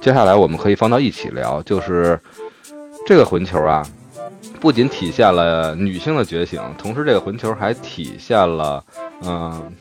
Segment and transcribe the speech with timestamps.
[0.00, 2.18] 接下来我们可以放到一起聊，就是
[3.06, 3.86] 这个混球啊，
[4.58, 8.82] 不仅体现了女性的觉醒，同时这个混球还体现了，
[9.22, 9.72] 嗯，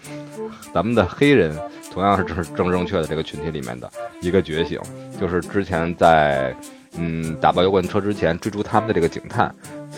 [0.74, 1.58] 咱们的黑人
[1.92, 3.90] 同样是正正正确的这个群体里面的
[4.22, 4.80] 一个觉醒，
[5.20, 6.54] 就是之前在
[6.98, 9.54] 嗯打爆油罐车之前追逐他们的这个警探。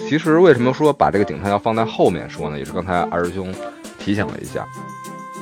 [0.08, 2.60] 其实为什么说把这个警探要放在后面说呢？
[2.60, 3.54] 也是刚才二师兄
[3.98, 4.68] 提醒了一下。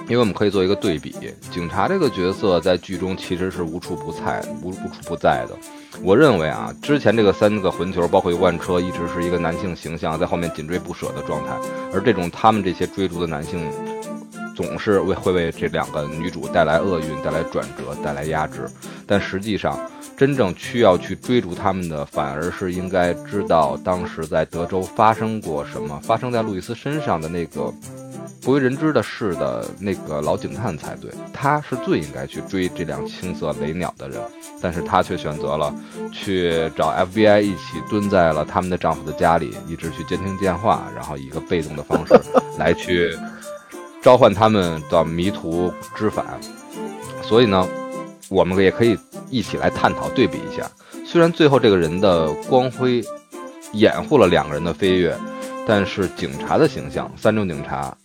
[0.10, 1.16] 因为我们可以做一个对比，
[1.52, 5.56] 警察这个角色在剧中其实是无处不在、无无处不在的。
[6.02, 11.56] 我认为啊，之前这个三个混球，包括油罐车，一直是一个男性形象在后面紧追不舍的状态。
[11.94, 13.72] 而这种他们这些追逐的男性，
[14.56, 18.68] 总是为会为这两个女主带来厄运、带来转折、带来压制。
[19.06, 19.80] 但实际上，
[20.18, 27.72] 真正需要去追逐他们的，反而是应该知道当时在德州发生过什么，发生在路易斯身上的那个。
[28.42, 34.20] 不为人知的事的那个老警探才对，他是最应该去追这辆青色雷鸟的人，
[34.62, 35.74] 但是他却选择了
[36.12, 42.14] 去找 FBI 一起蹲在了他们的丈夫的家里，一直去监听电话，然后以一个被动的方式
[42.58, 43.16] 来去
[44.02, 46.26] 召唤他们到迷途知返。
[47.22, 47.68] 所以呢，
[48.30, 48.98] 我们也可以
[49.30, 50.68] 一起来探讨对比一下。
[51.06, 53.04] 虽然最后这个人的光辉
[53.74, 55.16] 掩护了两个人的飞跃，
[55.68, 57.96] 但是警察的形象，三中警察。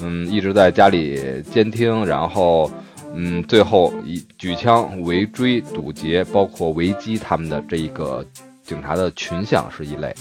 [0.00, 2.70] 嗯，一直在家里监听，然后，
[3.14, 8.24] 嗯，最后以举枪围追堵截，包括围击他们的这一个
[8.64, 10.12] 警察的群像是一类。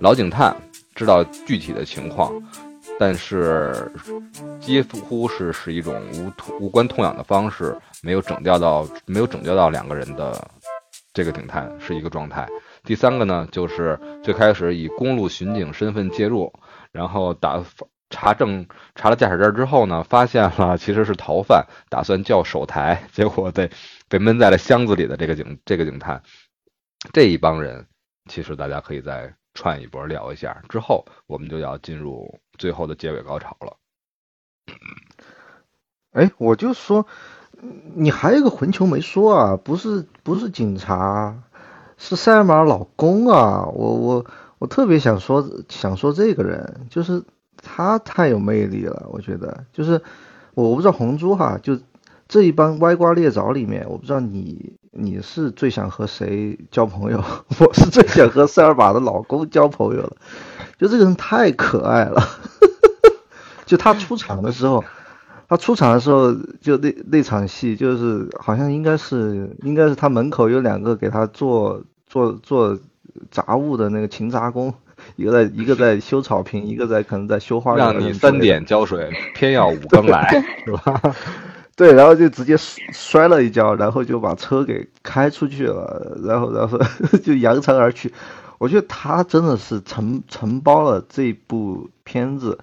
[0.00, 0.54] 老警探
[0.94, 2.32] 知道具体的情况，
[2.98, 3.90] 但是
[4.60, 10.46] 几乎是是一种无无关痛痒的方式，没有拯救到没有拯救到两个人的
[11.14, 12.46] 这个警探是一个状态。
[12.84, 16.52] 第三个呢，就是最开始以公路巡警身份介入，
[16.92, 17.64] 然后打。
[18.10, 18.66] 查证
[18.96, 23.70] 查了驾驶证之后呢，发现了其实是逃犯，打算叫手台，结果被
[24.08, 26.20] 被闷在了箱子里的这个警这个警探，
[27.12, 27.86] 这一帮人
[28.28, 33.76] 其实大家可以再串一波聊一下，之后我们就要进入最后的结尾高潮了。
[36.10, 37.06] 哎，我就说，
[37.94, 41.44] 你还有个混球没说啊，不是不是警察，
[41.96, 44.26] 是赛马老公啊，我我
[44.58, 47.22] 我特别想说想说这个人就是。
[47.62, 50.00] 他太有魅力了，我觉得就是
[50.54, 51.78] 我不知道红珠哈，就
[52.28, 57.22] 这一帮歪瓜裂枣里面，我不知道你你是最想和谁交朋友？
[57.58, 60.16] 我是最想和塞尔玛的老公交朋友了，
[60.78, 62.22] 就这个人太可爱了，
[63.66, 64.84] 就他出场的时候，
[65.48, 72.78] 他出场的时候就那那场戏就是好像应该是应该是他门口有两个给他做做做
[73.30, 74.72] 杂物的那个勤杂工。
[75.16, 77.84] 一个在一个在修草坪，一个在可能在修花园。
[77.84, 80.28] 让你三点浇水，偏要五更来，
[80.64, 81.00] 是吧？
[81.76, 82.56] 对，然后就直接
[82.92, 86.78] 摔了一跤，然后就把车给开出去了，然后然后
[87.24, 88.12] 就扬长而去。
[88.58, 92.58] 我觉得他真的是承承包了这部片子。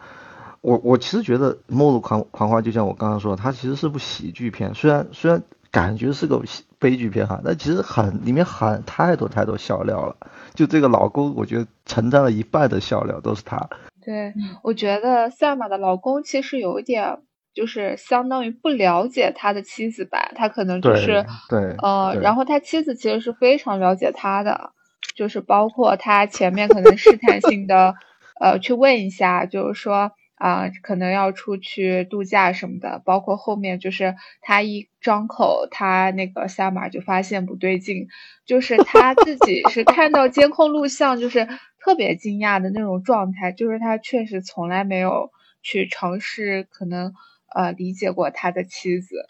[0.61, 5.41] 我我其实觉得《末路狂狂花》就像我刚刚说，它其实是部喜剧片，虽然虽然
[5.77, 6.41] 感觉是个
[6.79, 10.15] 悲剧片哈，但其实很里面很太多太多笑料了。
[10.55, 13.69] 就这个老公，我觉得承担了一半的笑料都是他。
[14.03, 14.33] 对，
[14.63, 17.19] 我觉得赛马的老公其实有一点，
[17.53, 24.71] 就是相当于不了解他的妻子吧，他可能就是对，呃，然后他妻子其实是非常了解他的，
[25.15, 27.93] 就是包括他前面可能试探性的，
[28.41, 30.11] 呃，去问一下，就是说。
[30.37, 38.07] 啊，可能要出去度假什么的，包括后面就是他一张口，他那个下马就发现不对劲，
[38.45, 41.47] 就是他自己是看到监控录像，就是
[41.79, 45.31] 特别惊讶的那种状态，就是他确实从来没有
[45.63, 47.13] 去尝试，可能
[47.55, 49.25] 呃理解过他的妻子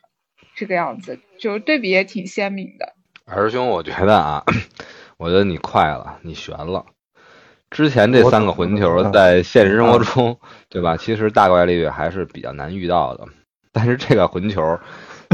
[0.56, 2.96] 这个样子，就是对比也挺鲜明的。
[3.26, 4.44] 二师兄，我觉得啊，
[5.18, 6.86] 我觉得你快了，你悬了。
[7.70, 10.40] 之前这三个混球在现实生活中，
[10.70, 10.96] 对吧？
[10.96, 13.26] 其实大概率还是比较难遇到的。
[13.74, 14.80] 但是这个混球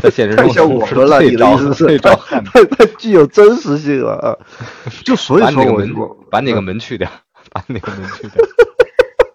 [0.01, 4.35] 在现实中我们了，最招 最招太太具有真实性了啊！
[5.05, 7.09] 就所以说，我把那个门去掉，
[7.53, 8.45] 把那个门去掉。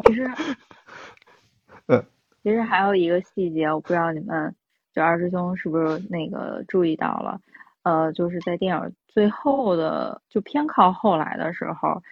[0.06, 0.30] 其实，
[1.86, 2.04] 嗯，
[2.42, 4.54] 其实还有一个细节，我不知道你们
[4.92, 7.38] 就二师兄是不是那个注意到了？
[7.84, 12.02] 呃，就是在电影最后的就偏靠后来的时候。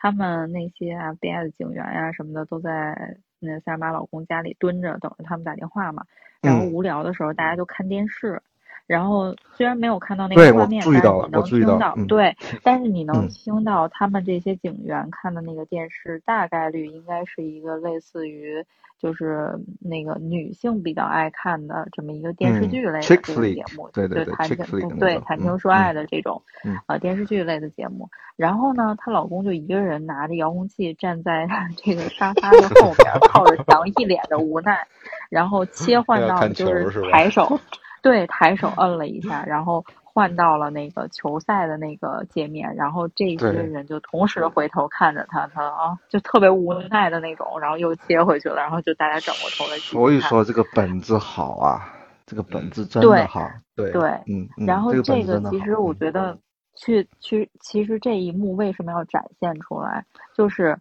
[0.00, 6.02] 他们那些 FBI 的警员呀什么的都在那塞尔玛老公家里蹲着，等着他们打电话嘛。
[6.40, 8.40] 然后无聊的时候，大家就看电视。
[8.90, 10.90] 然后虽然没有看到那个画面，但是
[11.20, 18.64] 你能听到，对，但是你能听到他们这些警员看的那个电视，大概率应该是一个类似于
[18.98, 23.22] 就是那个女性比较爱看的这么一个电视剧类的这个
[23.54, 26.42] 节目，对对对，谈情对谈情说爱的这种
[26.86, 28.08] 呃电视剧类的节目。
[28.34, 31.46] 然后呢，她老公就一个人拿着遥控器站在
[31.78, 34.84] 这个沙发的后面， 靠着墙，一脸的无奈，
[35.28, 37.56] 然后切换到就是抬手。
[38.02, 49.78] 对，抬手摁了一下，然后换到了那个球赛的那个界面，然后这些人就同时回头看着他，他啊，就特别无奈的那种，然后又切回去了，然后就大家转过头来。
[49.78, 51.92] 所以说这个本子好啊，
[52.26, 53.48] 这个本子真的好。
[53.76, 54.48] 对对，嗯。
[54.66, 56.38] 然后这个其实我觉得，
[56.76, 60.04] 去去，其实这一幕为什么要展现出来，
[60.34, 60.78] 就是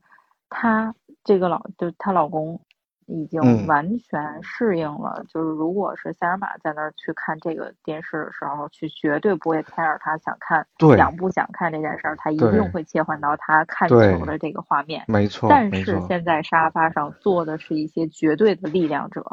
[0.49, 2.59] 她这个老，就她老公。
[3.09, 10.65] 已经完全适应了，就是如果是塞尔玛在那儿去看这个电视的时候，去绝对不会 care 他想看，
[10.95, 15.03] 想不想看这件事儿，他一定会切换到他看球的这个画面。
[15.07, 19.25] 没错，但是现在沙发上坐的是一些绝对的力量者，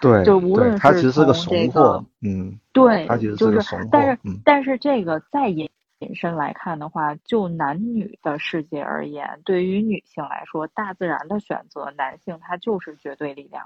[0.00, 3.06] 对，就无论是从这个，嗯，对，
[3.36, 5.68] 就是，但是但是这个再引。
[6.02, 13.64] 引申来看的话，就男女的世界而言，对于女性来说，大自然的选择，男性他就是绝对力量。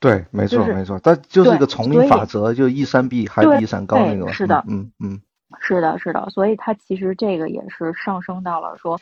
[0.00, 4.28] 对，没错，没错，它就是一个丛林法则，就一山比还比山高那种。
[4.32, 5.20] 是的，嗯嗯，
[5.60, 8.98] 是的，是的，所以它其实这个也是上升到了说，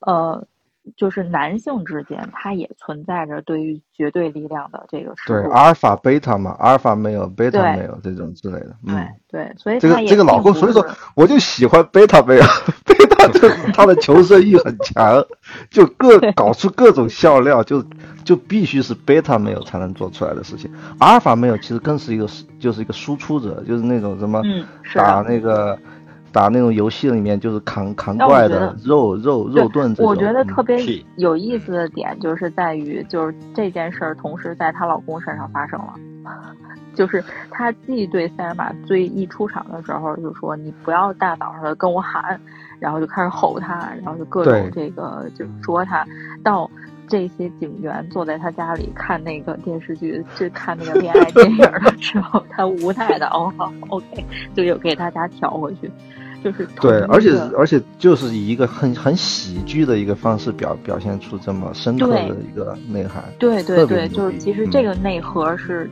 [0.00, 0.46] 呃。
[0.96, 8.74] 就是男性之间，他也存在着对于绝对力量的这个对阿尔法、贝塔嘛，阿尔法没有，贝塔没有这种之类的。
[8.86, 12.42] 对对，所以这个这个老公，所以说我就喜欢贝塔没有，
[12.86, 15.22] 贝塔这他的求生欲很强，
[15.70, 17.84] 就各搞出各种笑料，就
[18.24, 20.72] 就必须是贝塔没有才能做出来的事情。
[20.98, 22.26] 阿尔法没有其实更是一个
[22.58, 24.42] 就是一个输出者，就是那种什么
[24.94, 25.78] 打那个。
[26.38, 30.78] 打那种游戏里面就是扛扛怪的肉肉肉盾我觉得特别
[31.16, 35.94] 有意思的点就是在于，就是这件事儿同时在她老公身上发生了，
[36.94, 42.40] 就是她既对塞尔玛最一出场的时候就说你不要大早上的跟我喊，
[42.78, 46.06] 然后就开始吼他，然后就各种这个就说他，
[46.44, 46.70] 到
[47.08, 54.24] 这些警员坐在他家里看那个电视剧，就看那个恋爱电影的时候，他无奈的哦好，OK，
[54.54, 55.90] 就又给大家调回去。
[56.42, 63.24] 就是对，而且而且就是以一个很很喜剧的一个方式表表现出这么深刻的一个内涵。
[63.38, 65.90] 对对对，就是其实这个内核是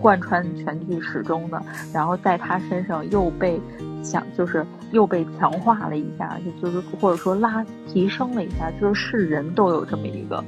[0.00, 3.60] 贯穿全剧始终的，然后在他身上又被
[4.02, 10.42] 强，就是又被强化了一下，就就是或者说拉提升了一下，就是是人都有这么一个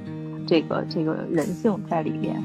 [0.46, 2.42] 这个这个人性在里边，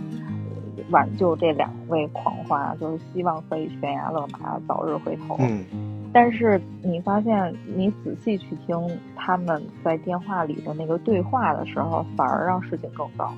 [0.90, 5.38] 挽救这两位狂花，就是希望可以悬崖勒马，早日回头。
[5.40, 5.64] 嗯。
[6.14, 8.78] 但是你发现，你仔细去听
[9.16, 13.34] 他们在电话里的那个对话的时候，反而让事情更糟，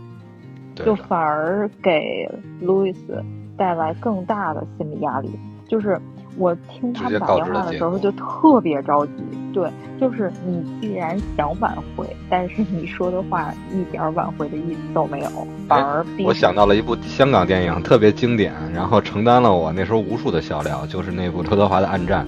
[0.75, 2.27] 就反而给
[2.59, 3.23] 路易斯
[3.55, 5.29] 带来更大的心理压力。
[5.67, 5.99] 就是
[6.37, 9.13] 我听他们打电话的时候，就特别着急。
[9.53, 9.69] 对，
[10.01, 15.29] 就是你既然想挽回，但是你说的话一点挽回的意思都没有，
[15.67, 22.25] 反而我想到了一部香港电影，特别经典，然后承担了我那时候无数的笑料，就是那部刘德华的《暗战》。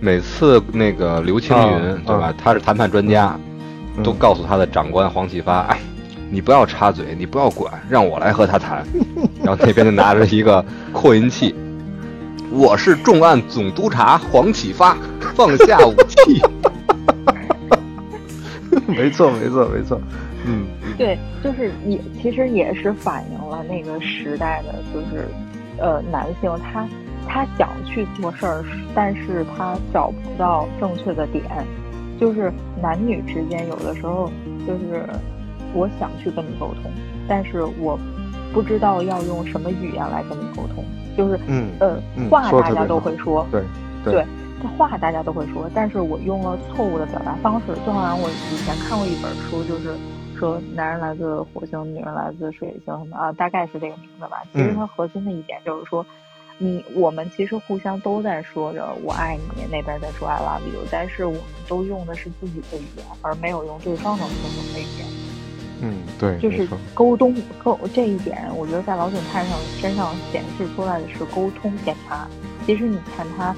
[0.00, 2.32] 每次那个刘青云，对吧？
[2.42, 3.38] 他是谈判专家，
[4.02, 5.78] 都告诉他的长官黄启发：“哎，
[6.30, 8.82] 你不要插嘴，你不要管，让我来和他谈。
[9.44, 11.54] ”然后那边就拿着一个扩音器
[12.50, 14.96] ：“我是重案总督察黄启发，
[15.36, 16.42] 放下武器。
[18.88, 20.00] ”没错，没错，没错。
[20.46, 20.64] 嗯，
[20.96, 25.28] 对，就是也其实也是反映了那个时代的，就是
[25.78, 26.88] 呃，男性他。
[27.32, 31.44] 他想去做事儿，但是他找不到正确的点。
[32.18, 34.30] 就是男女之间，有的时候
[34.66, 35.08] 就是
[35.72, 36.90] 我想去跟你沟通，
[37.28, 37.98] 但是我
[38.52, 40.84] 不知道要用什么语言来跟你沟通。
[41.16, 43.62] 就是嗯呃，话大家都会说，对
[44.04, 44.26] 对，
[44.60, 47.68] 这话大家都会说，但是我用了错误的表达方式。
[47.86, 49.96] 就好像我以前看过一本书，就是
[50.36, 54.42] 说男人来自火星，女人来自水星什么啊，大概是这个名字吧。
[54.52, 56.04] 其实它核心的一点就是说。
[56.62, 65.08] 你我们其实互相都在说着“我爱你”，那边在说 “I love you”，但是我们都用的是自己的语言，而没有用对方能听懂的语言。
[65.82, 72.28] 嗯，对，就是沟通沟这一点，我觉得在老警探上身上显示出来的是沟通偏差。
[72.66, 73.56] 其实你看他，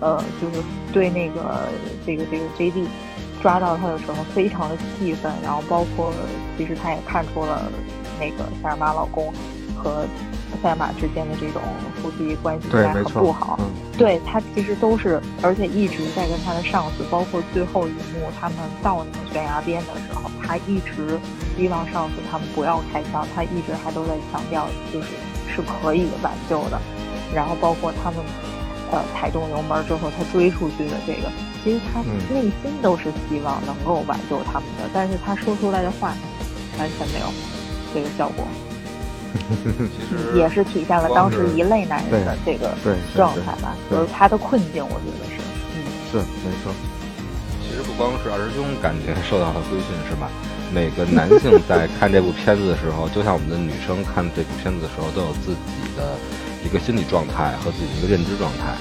[0.00, 1.66] 呃，就是对那个
[2.04, 2.86] 这个这个 J.D.
[3.42, 6.12] 抓到他的时候非常的气愤，然后包括
[6.58, 7.70] 其实他也看出了
[8.20, 9.32] 那个夏尔玛老公
[9.84, 10.08] 和。
[10.62, 11.60] 赛亚马之间的这种
[12.00, 13.58] 夫妻关系应该很不好。
[13.98, 21.18] 对他其实都是，而且一直在跟他的上司，包括最后一幕他们到那个悬崖边的时候，他一直
[21.58, 25.08] 希望上司他们不要开枪，他一直还都在强调，就是
[25.52, 26.80] 是可以挽救的。
[27.34, 28.20] 然后包括他们
[28.92, 31.28] 呃踩动油门之后，他追出去的这个，
[31.62, 32.00] 其实他
[32.32, 36.14] 内心都是希望能够挽救他们的，但是他说出来的话
[36.78, 37.26] 完全没有
[37.92, 38.46] 这个效果。
[39.34, 42.72] 其 实也是体现了当时一类男人的这个
[43.14, 45.40] 状态吧，就是他的困境，我觉得是，
[45.74, 46.72] 嗯，是没错。
[47.62, 50.30] 其实不光是二师兄感觉受到了规训，是吧？
[50.72, 56.14] 每个男性在看这部片子的时候，就像我们的女生看这部片子的时候，都有自己的
[56.64, 58.74] 一个心理状态和自己的一个认知状态。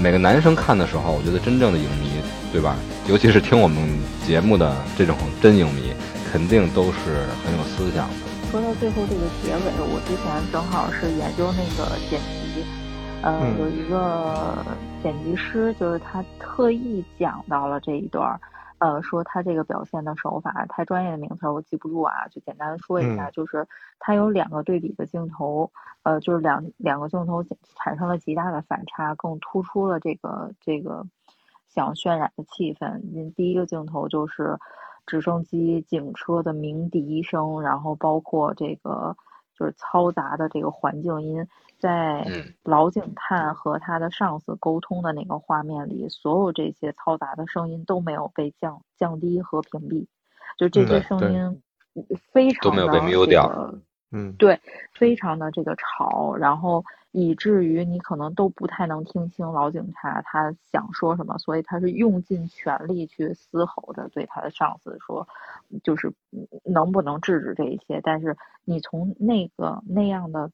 [0.00, 2.10] 每个男生看的时候，我觉得真正的影迷，
[2.52, 2.76] 对吧？
[3.08, 3.78] 尤其是听我们
[4.26, 5.92] 节目的这种真影迷，
[6.30, 8.25] 肯定都是很有思想的。
[8.50, 9.60] 说到最后这个结尾，
[9.92, 12.64] 我之前正好是研究那个剪辑，
[13.22, 14.64] 呃，有一个
[15.02, 18.40] 剪辑师，就是他特意讲到了这一段，
[18.78, 23.66] 呃，说他这个表现的手法太专业的名词我记不住啊，就简单说一下，就是
[23.98, 25.70] 他有两个对比的镜头，
[26.04, 31.04] 呃，就是两两个镜头产生了极大的反差，更突出了这个这个
[31.68, 33.02] 想渲染的气氛。
[33.34, 34.56] 第一个镜头就是。
[35.06, 39.16] 直升机、警车的鸣笛声，然后包括这个
[39.58, 41.46] 就是嘈杂的这个环境音，
[41.78, 42.26] 在
[42.62, 50.06] 老警探和他的上司沟通的那个画面里，所有这些嘈杂的声音都没有被降降低和屏蔽，
[50.58, 51.18] 就这些声。
[51.32, 51.62] 音
[52.32, 53.80] 非常的这个，
[54.12, 54.60] 嗯，对，
[54.92, 56.84] 非常的这个吵，然后。
[57.18, 65.26] 以至于你可能都不太能听清老警察他想说什么，所以他是用尽全力去嘶吼着对他的上司说，
[65.82, 66.12] 就是
[66.62, 68.02] 能不能制止这一切。
[68.02, 70.50] 但是你从那个那样的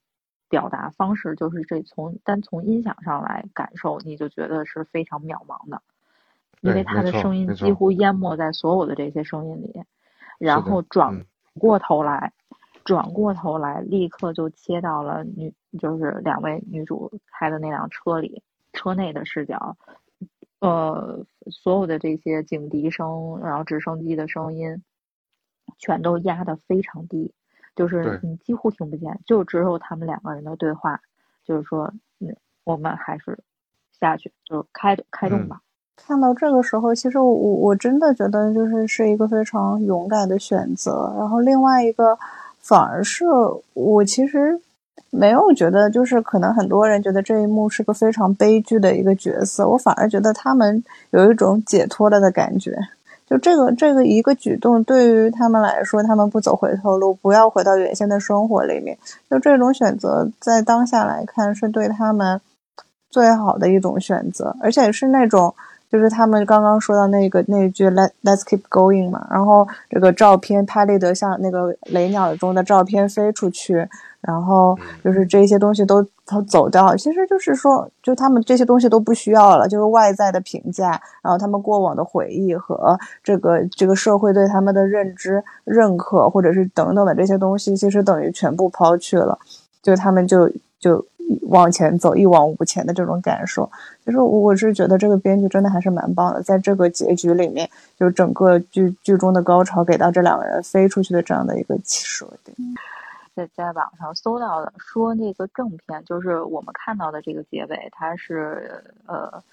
[0.47, 5.81] 表达方式，就是这从单从音响上来感受，你就觉得是非常渺茫的，
[6.61, 9.83] 因为他的声音几乎淹没在所有的这些声音里，
[10.39, 11.25] 然后转
[11.59, 12.31] 过头来。
[12.83, 18.41] 转过头来，立刻就切到了女，就是两位女主开的那辆车里，
[18.73, 19.77] 车内的视角，
[20.59, 24.83] 呃，所有的这些警笛声，然后直升机的声音，
[25.77, 27.33] 全都压得非常低，
[27.73, 30.99] 就是你几乎听不见，就只有他们两个人的对话，
[31.45, 32.35] 就是说，嗯，
[32.65, 33.39] 我们还是
[33.93, 35.61] 下去，就开开动吧。
[35.95, 42.19] 看到这个时候，其实我我真的觉得就是是一个非常勇敢的选择，然后另外一个。
[42.63, 43.25] 反而是
[43.73, 44.59] 我其实
[45.09, 52.77] 没有觉得，就是可能很多人觉得这一幕是个非常悲剧的一个角色，我反而觉得他们有一种解脱了的感觉。
[53.27, 58.97] 就这个这个一个举动，对于他们来说，他们不走回头路，不要回到原先的生活里面，
[59.29, 62.39] 就这种选择，在当下来看是对他们
[63.09, 65.53] 最好的一种选择，而且是那种。
[65.93, 73.87] 就是他们刚刚说到那个那句 Let Let's keep going 嘛，然后这个照片拍立得像那个雷鸟中的照片飞出去，
[74.21, 89.37] 然后就是这些东西都都走掉，其实就是说，就他们这些东西都不需要了，就是外在的评价，然后他们过往的回忆和这个这个社会对他们的认知、认可或者是等等的这些东西，其实等于全部抛去了，
[89.83, 91.05] 就他们就就。
[91.49, 93.69] 往前走，一往无前的这种感受，
[94.05, 102.55] 就是我是觉得这个编剧真的还是蛮棒的，在这个结局里面，就整个剧剧中的高潮给到这两个人飞出去的这样的一个设定。
[103.35, 109.43] 在在网上搜到的说那个正片，就是我们看到的这个结尾，它是呃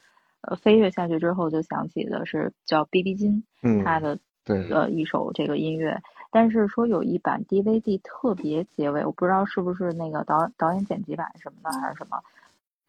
[0.43, 5.99] 呃飞跃下去之后就响起的是叫 B B 金，嗯他的对呃一首这个音乐。
[6.31, 12.21] 但是说有一版 DVD 特别结尾，我不知道是不是那个导导演剪辑版什么的还是什么，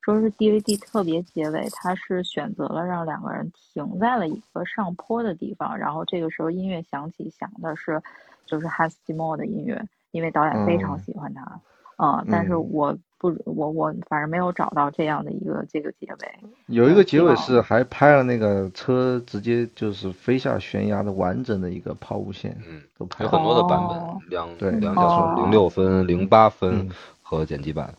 [0.02, 8.02] 说是 DVD 特别结尾，他是选择了让两个人停在了一个上坡的地方，然后这个时候音乐响起，响的是
[8.46, 11.60] 就是哈斯季默的音乐，因为导演非常喜欢他，
[11.98, 12.98] 嗯，但是我。
[13.22, 16.40] 不，我我反正没有找到这样的一个这个结尾。
[16.66, 26.90] 有一个结尾是还拍了那个车直接就是飞下悬崖的完整的一个抛物线，嗯，都拍有很多的版本，两对两小时零六分、零八分
[27.22, 27.94] 和剪辑版。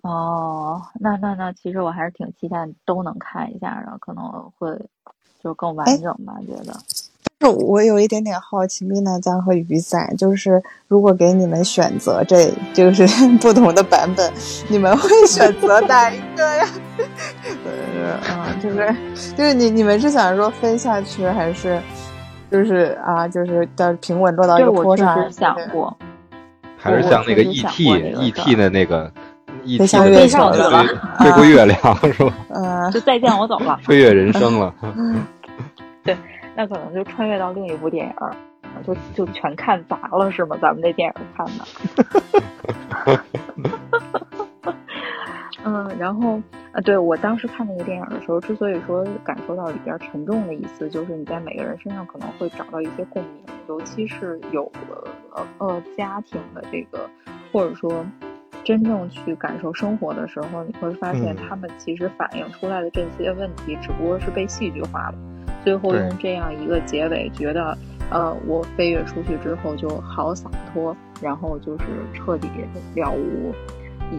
[0.00, 4.74] 哦，那那那其实我还是挺期待都能看一下的，可能会
[5.42, 6.72] 就更完整吧，觉得。
[7.50, 13.06] 我有一点点好奇，蜜娜酱和雨伞，就是如果给你们选择，这就是
[13.40, 14.32] 不同的版本，
[14.68, 16.66] 你们会 选择哪一个呀？
[17.66, 18.94] 嗯， 就是
[19.36, 21.80] 就是你你们是想说飞下去，还是
[22.50, 25.30] 就是啊，就是到平稳落到一个坡上？
[25.32, 25.96] 想过。
[26.76, 27.84] 还是像那个 E.T.
[27.86, 28.56] E.T.
[28.56, 29.08] 的那个
[29.62, 29.78] E.T.
[29.78, 30.84] 飞向的月亮飞了，
[31.20, 31.78] 飞过月亮
[32.12, 32.34] 是吧？
[32.52, 34.74] 嗯，就再见，我走了，飞跃人生了。
[36.02, 36.16] 对，
[36.54, 38.14] 那可能就穿越到另一部电影，
[38.84, 40.56] 就就全看砸了是吗？
[40.60, 41.64] 咱们这电影看的。
[45.64, 46.40] 嗯，然后
[46.72, 57.08] 啊，对我当时看那个电影的时候，之所以说感受到里边沉重的意思，就是你在每个人身上可能会找到一些共鸣，尤其是有了呃呃家庭的这个，
[57.52, 58.04] 或者说
[58.64, 65.14] 真正去感受生活的时候，你会发现他们其实反映出来的这些问题，只不过是被戏剧化了。
[65.64, 67.76] 最后用这样一个结尾，觉得
[68.10, 72.48] 呃我飞跃出去之后就好洒脱，然后就是彻底
[72.94, 73.52] 了无。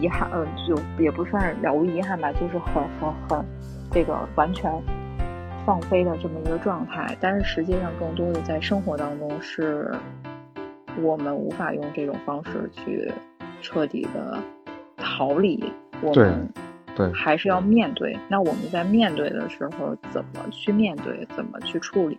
[0.00, 3.44] 遗憾，嗯，就也不算是了无遗憾吧，就是很很很，
[3.92, 4.68] 这个完全
[5.64, 7.16] 放飞的这么一个状态。
[7.20, 9.94] 但是实际上，更多的在生活当中，是
[11.00, 13.08] 我们无法用这种方式去
[13.62, 14.36] 彻底的
[14.96, 15.72] 逃离。
[16.02, 16.48] 我们
[16.96, 18.16] 对，还是要面对。
[18.28, 21.26] 那我们在面对的时候，怎么去面对？
[21.36, 22.18] 怎么去处理？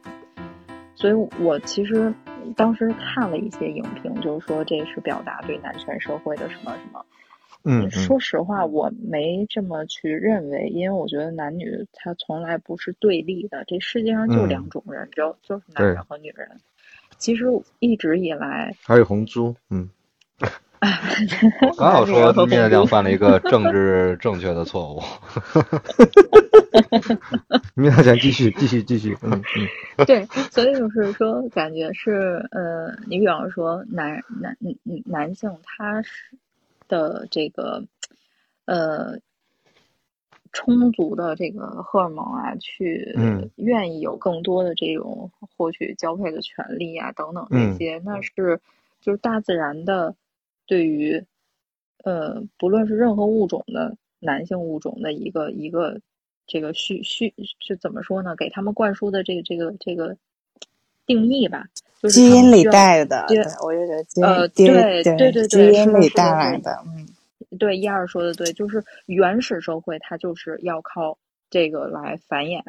[0.95, 2.13] 所以我其实
[2.55, 7.05] 当时看了一些影评，就是说这是表达对男权社会的什么什么。
[7.67, 16.47] 嗯，说实话，我没这么去认为，因为我觉得男女他从来不是对立的，这世界上就两种人，只有就是男人和女人。
[17.17, 17.45] 其实
[17.79, 19.89] 一直以来还有红猪，嗯，
[21.77, 25.01] 刚好说灭大将犯了一个政治正确的错误。
[27.73, 29.41] 灭大将继续继续继续，嗯
[29.97, 36.09] 嗯，对，所以就是说，感觉是呃，你比方说男男男男性他是。
[36.87, 37.83] 的这个
[38.65, 39.17] 呃
[40.51, 43.11] 充足的这个荷尔蒙啊，去
[43.55, 48.31] 愿意有更多的这种获取交配的权利啊，等等这些，那是
[49.01, 50.13] 就是大自然的
[50.65, 51.23] 对于
[52.03, 55.99] 呃不论是任何物种的男性物种的一个一个
[56.47, 58.35] 这个需需是怎么说呢？
[58.35, 60.15] 给他们灌输的这个这个这个
[61.05, 61.67] 定义吧。
[62.01, 64.27] 就是基因里带的，对，我觉得基因，
[64.67, 67.07] 对对对，基因里带来的，嗯，
[67.57, 71.17] 对，一二说的对，就是原始社会它就是要靠
[71.49, 72.61] 这个来繁衍，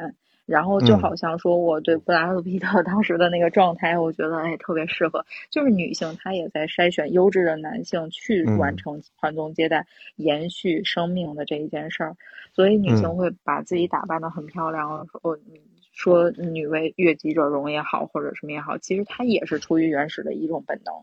[0.47, 12.15] 然后就好像说我对布拉德皮特当时的那个状态，我觉得哎特别适合，就是女性她也在筛选优质的男性去完成传宗接代、延续生命的这一件事儿，
[12.53, 15.61] 所以女性会把自己打扮的很漂亮，说你。
[15.97, 20.93] 说女为悦己者容也好，或者什么也好，其实它也是出于原始的一种本能。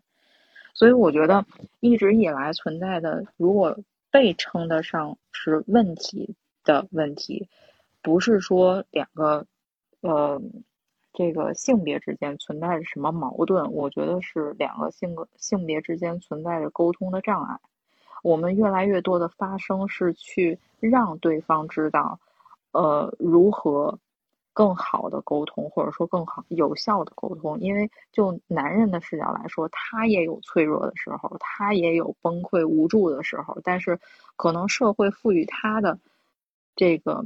[0.72, 1.44] 所以我觉得
[1.80, 3.76] 一直以来存在的，如果
[4.12, 7.48] 被称得上是问题的问题，
[8.05, 9.45] 不是说两个
[10.03, 10.40] 呃
[11.12, 17.59] 这个性别之间存在着什么矛盾，我觉得是两个性格性别之间存在着沟通的障碍。
[18.23, 22.21] 我们越来越多的发生是去让对方知道，
[22.71, 23.99] 呃如何。
[24.57, 33.99] 更好的沟通，或者说更好有效的沟通，因为就男人的视角来说，他也有脆弱的时候，他也有崩溃无助的时候，但是
[34.37, 35.99] 可能社会赋予他的
[36.77, 37.25] 这个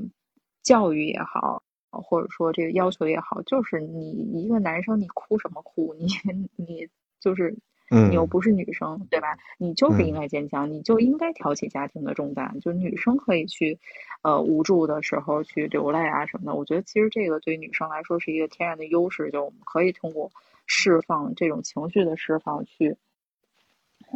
[0.69, 4.11] 教育也好，或者说这个要求也好，就是你
[4.43, 5.95] 一个男生，你哭什么哭？
[5.99, 6.07] 你
[6.57, 7.57] 你就是。
[7.91, 9.39] 你又不是女生，对吧？
[9.57, 12.61] 你就是应该坚强，你就应该挑起家庭的重担。
[12.61, 13.79] 就女生可以去，
[14.21, 16.55] 呃，无助的时候去流泪啊什么的。
[16.55, 20.31] 我觉得其实这个对女生来说是一个天然的优势，就我们可以通过
[20.67, 22.95] 释放这种情绪的释放去，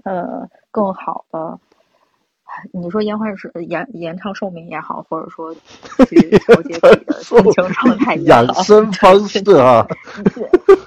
[0.04, 1.58] 呃，更好的。
[2.72, 5.54] 你说延缓是延延长寿命也好，或者说
[6.06, 9.86] 去调节自己的心情状态也好，养生方式啊，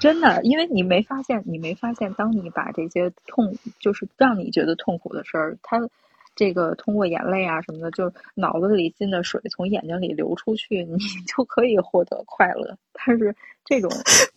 [0.00, 5.88] 真的，因为你没发现，你没发现，当你把这些痛，就是让你觉得痛苦的事儿，它
[6.34, 12.76] 这个通过眼泪啊什么的，就脑子里进的水从眼睛里流出去，你 就可以获得快乐。
[12.92, 13.90] 但是这种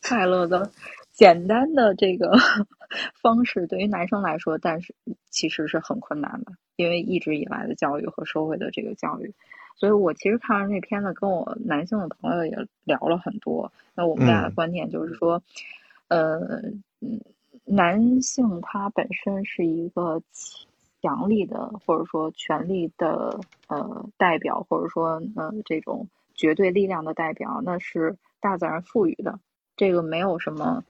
[0.07, 0.69] 快乐的。
[1.19, 2.31] 简单的这个
[3.21, 4.95] 方式对于男生来说，但是
[5.29, 9.33] 其实是很困难的，因为一直以来的教育和社会的这个教育，
[9.75, 13.69] 所以我其实看完这片子，跟我男性的朋友也聊了很多。
[13.95, 15.43] 那我们俩的观点就是说，
[16.07, 16.39] 呃，
[17.65, 20.21] 男性他本身是一个
[21.01, 29.37] 强力的，或者说权力的呃代表，或者说呃这种绝对力量的代表，那是大自然赋予的，
[29.75, 30.81] 这个没有什么。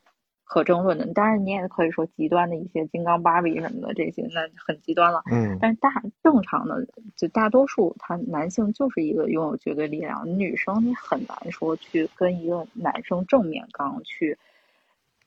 [0.49, 5.21] 可争论的，当然你也可以说极端的一些金刚芭比什么的这些，那很极端了。
[5.31, 14.39] 嗯，但是大正常的就大多数，他男性就是一个拥有绝对力量，女生你很难说去跟一个男生正面刚去，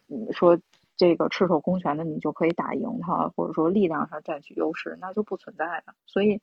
[0.08, 0.58] 嗯，说
[0.96, 5.94] 这个赤手空拳的你就可以打赢他，或者说力量上占据优势，那就不存在的。
[6.04, 6.40] 所以，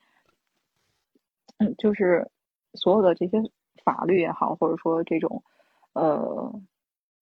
[1.58, 2.30] 嗯，就是
[2.76, 3.42] 所有的这些
[3.84, 5.44] 法律也好，或者说这种
[5.92, 6.54] 呃，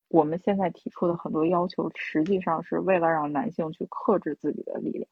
[0.09, 5.07] 我们现在提出的很多要求，实际上是为了让男性去克制自己的力量。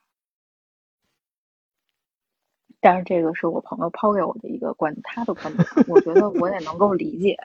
[2.80, 7.36] 但是这个是我朋友抛给我的一个观，他的观点，我觉得我也能够理解，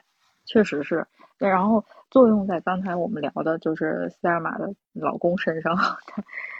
[0.45, 1.05] 确实是。
[1.39, 5.75] 然后作用在刚才我们聊的就是塞尔玛的老公身上，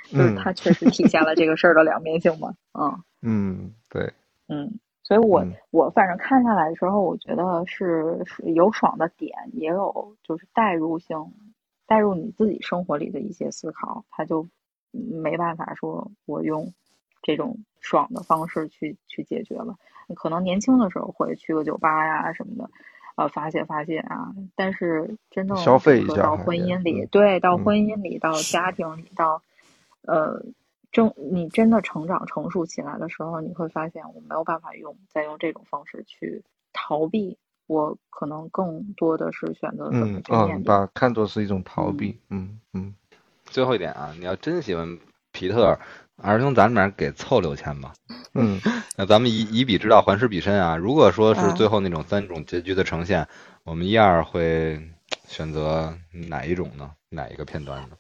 [0.10, 2.56] 就是他确实体现了这个事儿的两面性嘛。
[2.74, 4.12] 嗯嗯，对，
[4.48, 4.80] 嗯，
[5.12, 11.34] 所以我我反正看下来的时候，我觉得是是有爽的点，也有就是代入性，
[11.86, 14.48] 代入你自己生活里的一些思考，他就
[14.92, 16.74] 没办法说我用。
[17.24, 19.76] 这种爽的方式去去解决了，
[20.16, 22.68] 可能年轻的时候会去个酒吧呀什么的，
[23.16, 24.34] 呃发泄发泄啊。
[24.56, 29.44] 但是真正消费一下到婚姻里，对，到婚姻里，到家庭里，到
[30.02, 30.44] 呃，
[30.92, 42.20] 正你真的成长成熟起来的时候，你会发现我没有办法用再用这种方式去逃避，我可能更多的是选择怎么去面对，把看作是一种逃避。
[42.30, 42.94] 嗯嗯。
[43.46, 44.98] 最后一点啊，你要真喜欢
[45.32, 45.78] 皮特。
[46.24, 47.94] 二师兄，咱们俩给凑六千吧。
[48.36, 48.60] 嗯，
[48.96, 50.78] 那咱们以以彼之道还施彼身啊。
[50.78, 53.28] 如果说是最后那种三种结局的呈现，
[53.64, 54.80] 我们一二会
[55.26, 55.98] 选择
[56.30, 56.92] 哪一种呢？
[57.10, 57.96] 哪一个片段呢？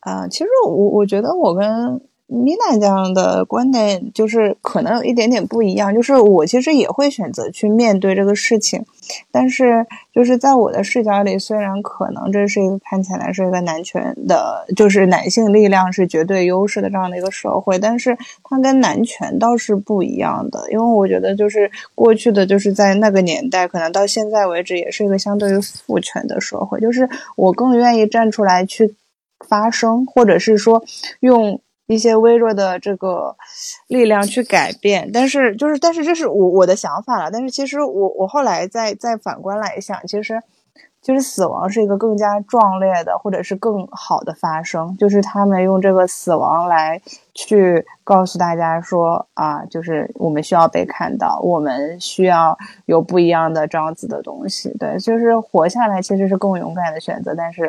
[0.00, 2.09] 啊，其实我我觉得我跟。
[2.32, 8.84] 米娜这样的观点就是可能有一点点不一样，就是我其实也会选择去面对这个事情，
[9.32, 28.94] 但是就是在我的视角里，虽然可能这是一个看起来是一个男权的，就是男性力量是绝对优势的这样的一个社会，但是它跟男权倒是不一样的，因为我觉得就是过去的就是在那个年代，可能到现在为止也是一个相对于父权的社会，就是我更愿意站出来去
[29.48, 30.84] 发声，或者是说
[31.18, 31.60] 用。
[31.90, 33.34] 一些微弱的这个
[33.88, 37.28] 力量去改变，但是就是，但是这是我我的想法了。
[37.32, 40.40] 但是其实我我后来再再反观来想，其实
[41.02, 44.96] 就是死亡是一个更加壮烈的，或者是更好的发生。
[44.98, 47.02] 就是他们用这个死亡来
[47.34, 54.72] 去告诉大家说啊，就是我们需要被看到，我们需要有不一样的这样子的东西。
[54.78, 57.68] 对，就是活下来其实是更勇敢的选择，但是。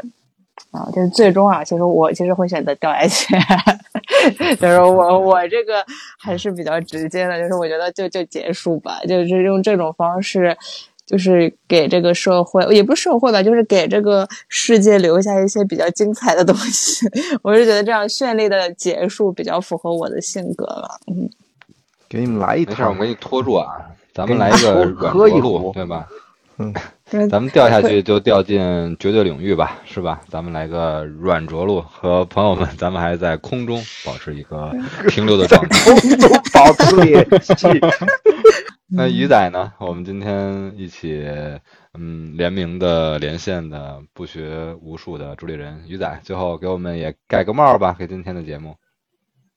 [0.70, 3.36] 啊，就是最终啊，其实我其实会选择掉下去，
[4.60, 5.84] 就是我我这个
[6.19, 10.56] 还是比较直接的，就是我觉得就就结束吧，就是用这种方式，
[11.06, 17.08] 就是给这个社会也不是社会吧，就是给这个世界留下一些比较精彩的东西。
[17.41, 21.00] 我是觉得这样绚丽的结束比较符合我的性格了。
[21.08, 21.30] 嗯，
[22.10, 23.67] 给你们来一套，我给你拖住啊，
[24.13, 26.08] 咱们来一个软着陆，对吧？
[26.58, 26.74] 嗯。
[27.30, 30.21] 咱们掉下去就掉进绝对领域吧，是吧？
[30.30, 34.71] 咱们来个软着陆，和朋友们，咱们还在空中保持一个
[35.10, 37.67] 停留的状态，空中保持联系。
[38.88, 39.74] 那鱼仔呢？
[39.80, 41.26] 我们今天一起，
[41.97, 48.76] 嗯，联名的连线的不学无术的主理人鱼仔，最后给我们也盖个帽吧，给今天的节目。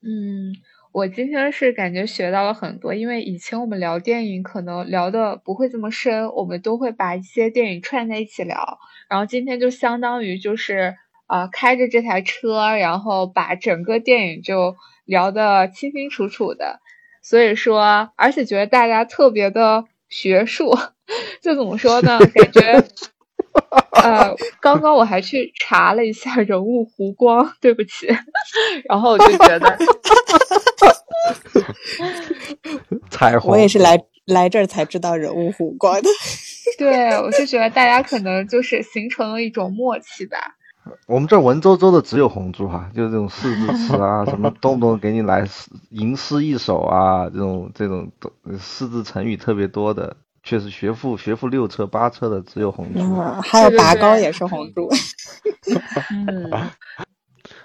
[0.03, 0.55] 嗯。
[0.95, 8.79] 我今天是感觉学到了很多，因为以前我们聊电影可能聊的不会这么深，我们都会把一些电影串在一起聊。
[9.09, 10.95] 然后今天就相当于就是
[11.27, 16.79] 呃开着这台车，然后把整个电影就聊得清清楚楚的。
[17.25, 20.79] 所以说，而且觉得大家特别的学术，
[21.43, 22.21] 就怎么说呢？
[22.21, 22.85] 感觉
[24.01, 28.07] 呃，刚刚我还去查了一下人物弧光，对不起，
[28.89, 29.77] 然后我就觉得。
[33.11, 36.09] 彩虹，我也是来来这儿才知道人物弧光的。
[36.79, 40.57] 对，我就觉得大家可能就是形成了一种默契吧。
[41.07, 45.49] 我们这文绉绉的只有红珠哈，就是这种四字词啊， 什么动不动给你来
[45.91, 48.11] 吟诗一首啊，这种这种
[48.59, 53.01] 四字成语特别多的，确实学富学富六车八车的只有红珠。
[53.41, 54.91] 还有拔高也是红珠。
[56.11, 56.51] 嗯。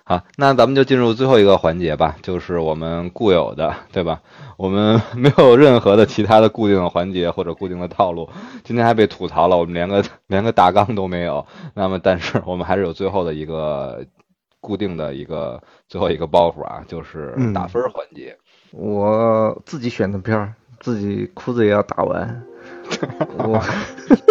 [0.09, 4.19] 好，那咱们就进入最后一个环节吧，就是我们固有的，对吧？
[4.57, 8.27] 我们没有任何的其他的固定的环节或者固定的套路。
[8.63, 11.45] 今天还被吐槽了，我们连个连个大纲都没有。
[11.75, 14.03] 那么，但是我们还是有最后的一个
[14.59, 18.35] 固定的一个最后一个包袱啊，就是打分环节。
[18.71, 22.43] 我自己选的片儿，自己哭着也要打完。
[23.37, 23.61] 我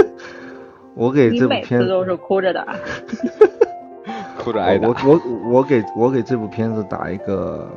[0.97, 2.67] 我给这部片，你每次都是哭着的。
[4.47, 5.21] 我我
[5.51, 7.69] 我给我给这部片子打一个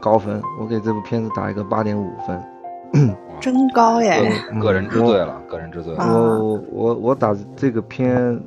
[0.00, 4.32] 高分，我给这部片子打一个八点五分，真高耶！
[4.60, 5.94] 个人之罪了，个人之最。
[5.96, 8.40] 我我我打这个片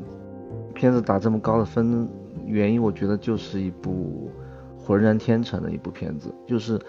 [0.73, 2.07] 片子打这么高的分，
[2.45, 4.31] 原因，我觉得就是一部
[4.77, 6.79] 浑然天成的一部片子，就是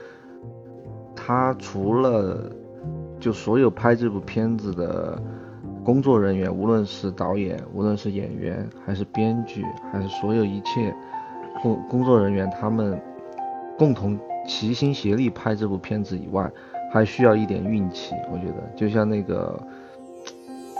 [1.15, 2.51] 他除了
[3.19, 5.21] 就所有拍这部片子的
[5.90, 10.94] 工作人员，无论是导演，无论是演员，还是编剧，还是所有一切
[11.61, 12.96] 工工作人员，他们
[13.76, 16.48] 共同齐心协力拍这部片子以外，
[16.92, 18.14] 还需要一点运气。
[18.33, 19.61] 我觉得，就像那个。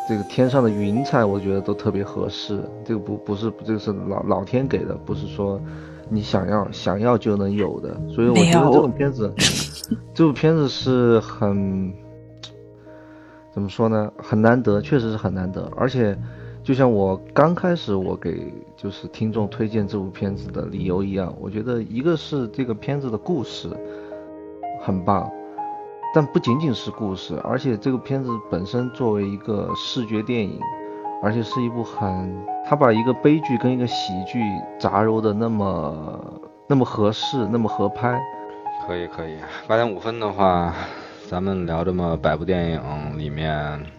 [0.09, 2.61] 这个天上的云彩，我觉得都特别合适。
[2.85, 5.61] 这个不不是，这个是老老天给的，不是说
[6.09, 7.97] 你想要想要就能有的。
[8.09, 9.33] 所以我觉得这种片子，
[10.13, 11.95] 这部片子是很
[13.53, 14.13] 怎么说呢？
[14.19, 15.71] 很难得，确实是很难得。
[15.77, 16.17] 而且，
[16.63, 23.69] 就像我刚开始我给就是听众推荐这部片子的理由一样，我觉得一个是这个片子的故事
[24.83, 25.31] 很棒。
[26.13, 30.59] 但不仅仅是故事，而且这个片子本身作为一个视觉电影，
[31.23, 34.43] 而且是一部很，他把一个悲剧跟一个喜剧
[34.79, 38.21] 杂糅的那么那么合适，那么合拍。
[38.87, 39.37] 可以可以，
[39.69, 40.75] 八点五分的话，
[41.31, 42.81] 咱们聊这么百部电影
[43.17, 43.55] 里面，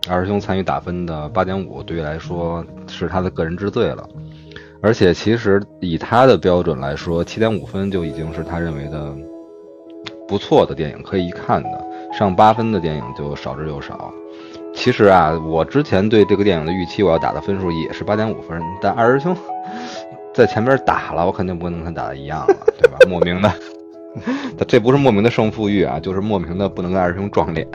[0.09, 4.05] 二师兄参与打分的八点五，对于来说是他的个人之最了。
[4.81, 9.15] 而且其实以他的标准来说，七点五分就已经是他认为的
[10.27, 11.81] 不错的电影，可以一看的。
[12.11, 14.11] 上八分的电影就少之又少。
[14.73, 18.61] 其实啊，我之前对这个电影的预期，我要打的分数也是八点五分。
[18.81, 19.33] 但二师兄
[20.33, 22.97] 在前面打了，我肯定不能跟他打的一样了，对吧？
[23.07, 23.49] 莫名的，
[24.57, 27.67] 他这不是莫名的胜负欲啊，就是莫名的不能跟二师兄撞脸。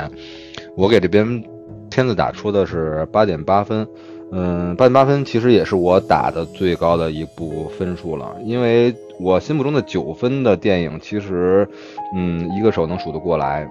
[0.76, 1.42] 我给这边
[1.90, 3.86] 片子打出的是八点八分，
[4.32, 11.66] 嗯，八点八分其实也是我打的最高的一部分数了，因为我心目中的九分的电影，其实，
[12.14, 13.68] 嗯，一个手能数得过来。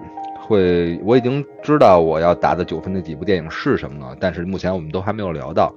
[0.48, 5.74] 会，我已经知道我要打的九分那几部电影是什么了，但是目前我们都还没有聊到。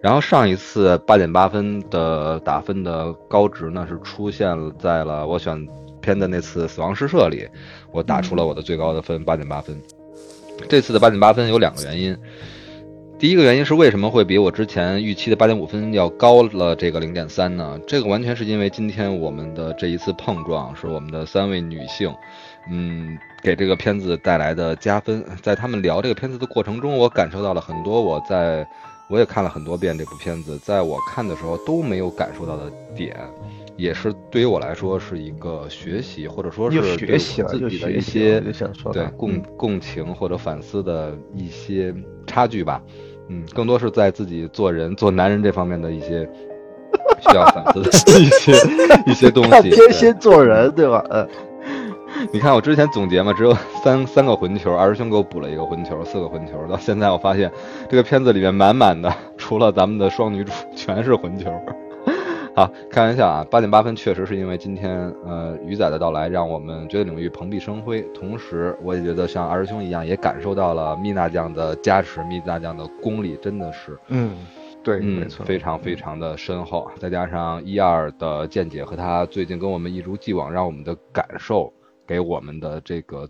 [0.00, 5.66] 然后上一次八点八分的打分的高值呢，是出现在了我选
[6.06, 7.48] 片的那次《死亡诗社》里，
[7.90, 9.76] 我打出了我的最高的分八点八分。
[10.68, 12.16] 这次的八点八分有两个原因，
[13.18, 17.78] 第一个原因是为什么会比我之前预期的八点五分要高了这个零点三呢？
[17.88, 22.14] 这个完全是因为今天我们的这一次碰撞是我们的三位女性。
[22.68, 28.00] 嗯，给这个片子带来的加分，在他们聊这个片子的过程中，我感受到了很多。
[28.00, 28.66] 我在
[29.08, 33.16] 我也看了很多遍这部片子，在我看的时候都没有感受到的点，
[33.76, 38.40] 也是对于我来说是一个学习，或者说是学习自己的一些
[38.92, 41.94] 对共共情或者反思的一些
[42.26, 42.82] 差距吧。
[43.28, 46.28] 嗯，更多是在自己做人、做男人这方面的一些
[47.20, 48.52] 需要反思的 一些
[49.06, 49.70] 一些东西。
[49.70, 51.04] 天蝎做人，对吧？
[51.10, 51.28] 嗯。
[52.32, 56.52] 你看我之前总结嘛，只有三三个混球，二师兄给我补了一个混球，四个混球。
[56.66, 57.50] 到现在我发现，
[57.90, 61.50] 这个片子里面满满的，除了咱们的双女主，全是混球。
[62.56, 68.00] 好，开玩笑啊，八点八分确实是因为今天呃鱼仔的到来，让我们绝对领域蓬荜生辉。
[68.14, 74.34] 同时，我也觉得像二师兄一样，也感受到了蜜娜酱的加持，蜜娜酱的功力真的是，嗯，
[74.82, 76.90] 对，没错，非常非常的深厚。
[76.96, 81.70] 再加上一二的见解和他最近跟我们一如既往，让我们的感受。
[82.06, 83.28] 给我们的这个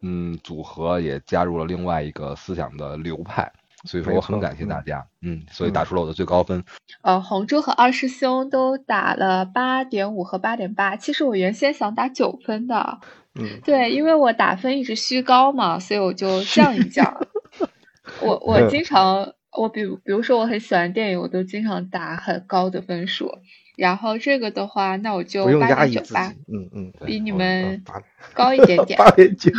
[0.00, 3.52] 嗯组合也加入了另外一个思想的流派，
[3.84, 6.64] 所以说我很感谢大家，嗯，所以打出了我的最高分。
[7.02, 12.98] 呃，红珠和二师兄都打了八点五和八点八，其实我原先想打九分的，
[13.34, 17.26] 嗯，对，因为我打分一直虚高嘛，所以我就降一降。
[18.22, 23.30] 我我经常我比比如说我很喜欢电影，我都经常打很高的分数。
[23.76, 27.84] 然后这个的话，那我就八点九吧，嗯嗯，比你们
[28.32, 28.96] 高一点点。
[28.98, 29.52] 八点九，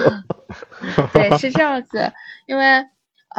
[1.13, 2.11] 对，是这样子。
[2.47, 2.83] 因为，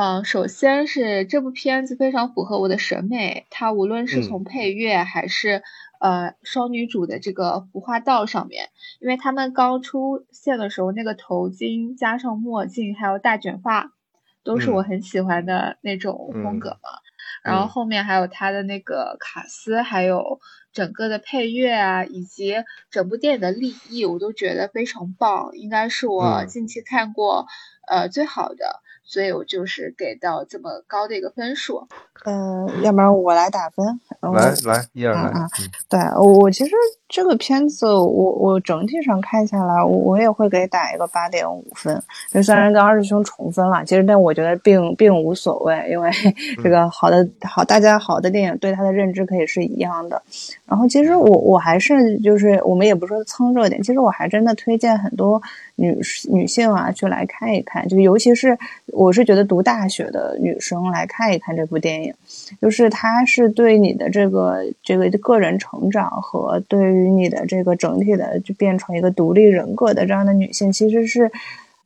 [0.01, 5.65] 嗯，首先是这部片子非常符合我的审美，它无论是从配乐还是
[5.99, 8.69] 呃双女主的这个服化道上面，
[9.01, 13.91] 因为他们刚出现的时候那个头巾加上墨镜还有大卷发，
[14.45, 16.91] 都是我很喜欢的那种风格嘛。
[17.43, 20.39] 然后后面还有他的那个卡斯，还有
[20.73, 22.55] 整个的配乐啊，以及
[22.93, 27.49] 整部电影的立意，我都觉得非常棒，应该是我近期看过
[27.89, 28.81] 呃最好的。
[29.09, 31.89] 所以我就是给到这么高的一个分数。
[32.25, 33.87] 嗯，要不然我来打分。
[34.21, 35.33] 来来，一二来。
[35.89, 36.73] 对，我其实
[37.09, 42.03] 这个片子，我我整体上看下来，我我也会给打一个八点五分。
[42.31, 46.11] 就虽然跟二师兄重分了，其实但我觉得并并无所谓，因为
[46.61, 50.21] 这个好的好，大家好的电影对他的认知可以是一样的。
[50.67, 55.41] 然后其实我我还是就是我们也不说蹭热点，其实我还真的推荐很多
[55.77, 55.97] 女
[56.29, 58.59] 女性啊去来看一看，就尤其是。
[58.99, 62.13] 我是觉得读大学的女生来看一看这部电影，
[62.61, 71.31] 就是它是对你的这个这个个人成长和对于你的这个整体的就变成一个独立人格的这样的女性，其实是。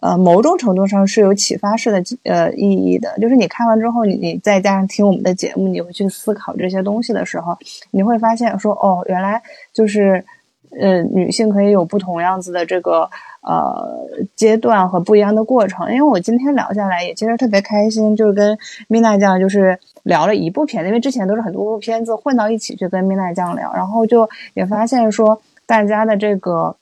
[0.04, 7.56] 呃，某种程度上是有启发式的呃意义的，就是你看完之后，你你再加上听我们的节目，你会去思考这些东西的时候，
[7.92, 9.40] 你会发现说，哦，原来
[9.72, 10.24] 就是
[10.80, 13.08] 呃，女性可以有不同样子的这个
[13.42, 13.98] 呃
[14.34, 15.88] 阶段和不一样的过程。
[15.92, 26.76] 因为我今天聊下来也其实特别开心，就是跟米娜酱就是聊了一部片子，因为之前都是很多部片子混到一起去跟米娜酱聊，然后就也发现说大家的这个。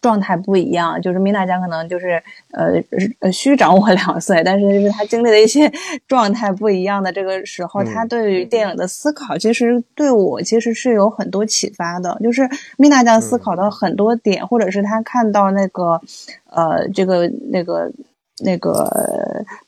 [0.00, 2.74] 状态不一样，就是米娜酱可能就是呃
[3.20, 5.70] 呃虚长我两岁，但是就是她经历的一些
[6.06, 12.18] 状态不一样的这个时候，她对于电影的思考其实对我其实是有很多启发的。
[12.22, 16.00] 就是米娜酱思考的很多点，或者是她看到那个
[16.50, 17.90] 呃这个那个。
[18.44, 18.88] 那个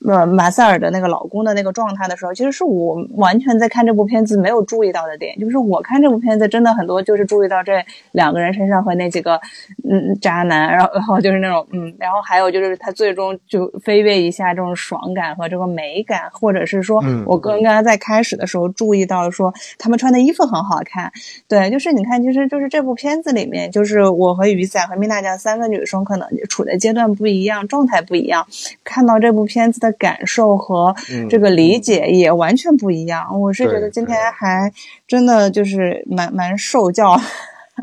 [0.06, 5.38] 呃马塞尔的那个老公的那个状态的时候，其实是我完全在看这部片子没有注意到的点。
[5.38, 7.72] 就是我看这部片子真的很多，就是注意到这
[8.12, 9.40] 两个人身上和那几个
[9.88, 21.12] 嗯渣男，然后然后就是那种嗯，然后还有就是他最终就飞跃一下这种爽感和这个美感，或者是说我刚刚在开始的时候注意到说他们穿的衣服很好看。
[21.48, 28.46] 对，就是你看，其实就是这部片子里面，就是我和雨伞和米娜酱三个女生可能处的阶段不一样，状态不一样。
[28.84, 30.94] 看到这部片子的感受和
[31.28, 33.40] 这个理解也完全不一样。
[33.40, 34.72] 我是觉得今天还
[35.06, 37.20] 真的就是蛮蛮受教。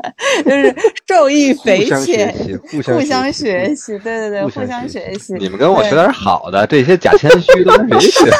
[0.44, 0.74] 就是
[1.06, 2.34] 受益匪浅，
[2.84, 5.34] 互相学习，对对对，互相学习。
[5.34, 8.30] 你们跟我学点好的，这些假谦虚都没学。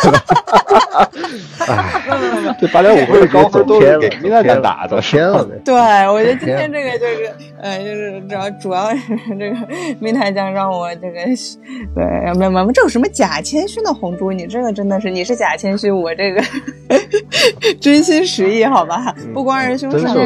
[1.69, 5.75] 哎， 这八点五分的高分都是给米娜酱打的，天了对，
[6.09, 9.01] 我觉得今天这个就是，呃，就是主要主要是
[9.39, 9.57] 这个
[10.01, 11.25] 米娜酱让我这个，
[11.95, 14.33] 对，没没没，这有什么假谦虚的红猪？
[14.33, 16.43] 你这个真的是，你是假谦虚，我这个
[17.81, 19.15] 真心实意，好吧？
[19.35, 20.17] 不光是兄长，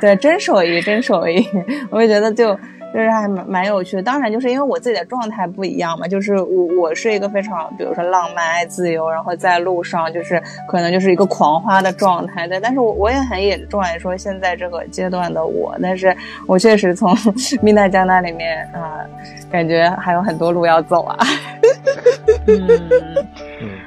[0.00, 0.45] 对，真实。
[0.46, 1.44] 手艺真手艺，
[1.90, 2.54] 我也觉得就
[2.94, 4.02] 就是还蛮蛮有趣的。
[4.02, 12.60] 当然，就是因为我自己的状态不一样嘛，就是我我是一个非常，比如说浪漫、爱自由，然后在路上就是可能就是一个狂花的状态对。
[12.60, 17.12] 但是我我也很也重来说现在这个阶段的我，但是我确实从
[17.60, 19.04] 米娜江那里面啊，
[19.50, 21.18] 感觉还有很多路要走啊。
[22.46, 22.68] 嗯，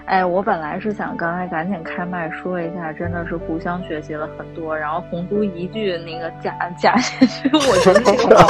[0.05, 4.77] 哎，我本来是想刚才赶紧开麦说一下，真的是互相学习了很多。
[4.77, 8.01] 然后红都一句那个假假谦虚，我觉得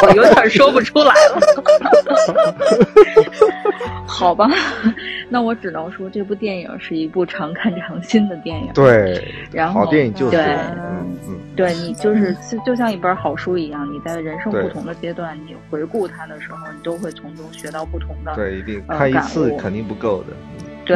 [0.07, 1.39] 我有点说不出来了。
[4.05, 4.49] 好吧，
[5.29, 8.69] 那我只能说这部电影是一部常看常新的电影。
[8.73, 10.45] 对，然后好电影就是对，
[11.55, 18.35] 对你就是就像一本好书一样，你在人生不同的阶段，你回顾它的时候，你都会从中学到不同的。
[18.35, 20.33] 对，一定看一次肯定不够的。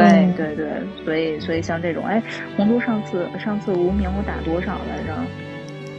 [0.00, 2.22] 对对对，所以所以像这种，哎，
[2.56, 5.14] 红都上次上次无名我打多少来着？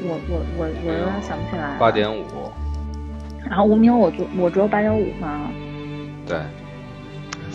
[0.08, 1.76] 我我我我有点想不起来。
[1.80, 2.24] 八点五。
[3.50, 5.50] 然后无名我做我只有八点五吗？
[6.28, 6.38] 对。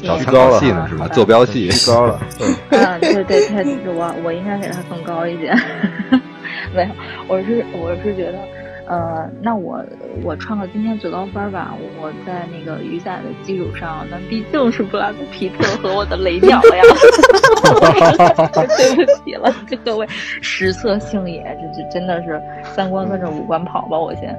[0.02, 1.06] 找参考戏呢是吧？
[1.08, 2.18] 坐标系 高了。
[2.70, 5.54] 嗯，对对对，我我应该给他更高一点。
[6.74, 6.88] 没有，
[7.28, 8.38] 我是我是觉得。
[8.90, 9.80] 呃，那我
[10.24, 11.72] 我创个今天最高分吧。
[12.00, 16.82] 我在那个雨伞的基础上，那毕竟是布拉德皮特和我的雷鸟呀。
[18.66, 24.36] 对不起了，这各位实测性也，这这真的是三观跟着五官跑吧，我先。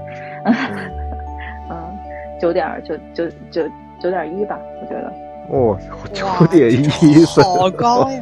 [1.69, 1.97] 嗯，
[2.37, 3.63] 九点九九九
[4.01, 5.30] 九点一吧，我觉得。
[5.49, 5.77] 哦，
[6.13, 8.21] 九点一分，好高呀！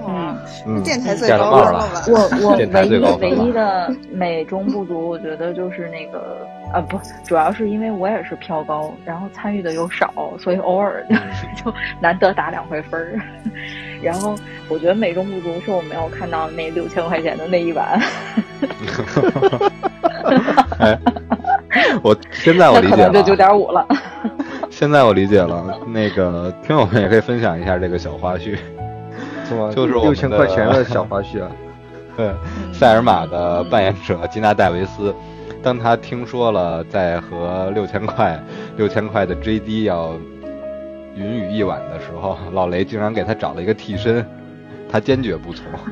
[0.65, 2.03] 嗯，电台最高了吧？
[2.07, 11.05] 我我 唯一唯一的美中不足，我觉得就是那个啊，不，主要是因为我也是飘高，然后参与的又少，所以偶尔
[11.63, 13.19] 就难得打两回分儿。
[14.01, 14.33] 然后
[14.69, 17.99] 我觉得美中不足是我没有看到那六千块钱的那一晚。
[22.01, 23.85] 我现在我理解了，可能就九点五了。
[24.79, 28.57] 现在我理解了，那个听友们也可以分享一下这个小花絮，
[29.45, 29.69] 是吗？
[29.75, 31.51] 就是六千块钱的小花絮啊。
[32.15, 32.31] 对，
[32.71, 35.13] 塞尔玛的扮演者吉娜戴维斯，
[35.61, 38.41] 当他听说了在和六千块
[38.77, 40.13] 六千块的 JD 要
[41.13, 44.25] 云雨一晚的时候，老雷竟然给他找了一个替身，
[44.89, 45.65] 他坚决不从。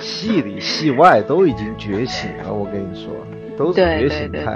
[0.00, 3.10] 戏里戏外都已经觉醒了，我跟你说。
[3.56, 4.54] 都是觉醒态，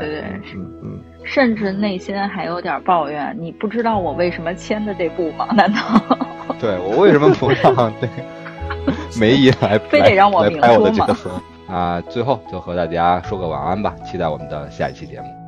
[0.55, 3.37] 嗯嗯，甚至内心还有点抱怨。
[3.39, 5.49] 你不知道我为什么签的这部吗？
[5.57, 5.79] 难道？
[6.61, 8.13] 对我为什么不让这个
[9.19, 11.31] 梅姨来非得让我来拍我的角色
[11.73, 12.01] 啊？
[12.09, 15.40] 最后就和大家说个晚安吧，期待我们的下一期节目。